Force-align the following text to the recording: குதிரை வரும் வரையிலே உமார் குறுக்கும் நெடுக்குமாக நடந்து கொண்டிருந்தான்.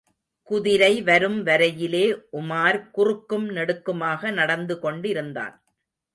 குதிரை 0.49 0.93
வரும் 1.01 1.37
வரையிலே 1.45 2.03
உமார் 2.31 2.79
குறுக்கும் 2.91 3.47
நெடுக்குமாக 3.49 4.31
நடந்து 4.31 4.77
கொண்டிருந்தான். 4.79 5.55